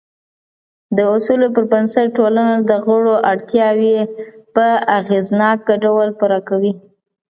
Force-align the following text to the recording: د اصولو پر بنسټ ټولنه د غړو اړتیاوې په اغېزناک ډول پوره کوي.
د 0.95 0.97
اصولو 1.15 1.47
پر 1.55 1.63
بنسټ 1.71 2.07
ټولنه 2.17 2.53
د 2.69 2.71
غړو 2.85 3.13
اړتیاوې 3.31 3.95
په 4.55 4.65
اغېزناک 4.99 5.59
ډول 5.83 6.09
پوره 6.19 6.39
کوي. 6.49 6.73